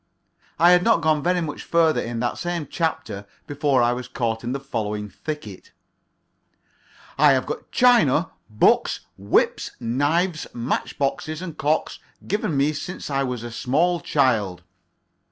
[0.57, 4.43] I had not gone very much further in that same chapter before I was caught
[4.43, 5.71] in the following thicket:
[7.19, 13.43] "I have got china, books, whips, knives, matchboxes, and clocks given me since I was
[13.43, 14.63] a small child."